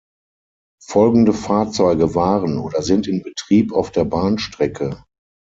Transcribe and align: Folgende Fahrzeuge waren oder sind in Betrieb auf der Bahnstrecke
Folgende 0.83 1.31
Fahrzeuge 1.31 2.15
waren 2.15 2.57
oder 2.57 2.81
sind 2.81 3.05
in 3.07 3.21
Betrieb 3.21 3.71
auf 3.71 3.91
der 3.91 4.03
Bahnstrecke 4.03 5.03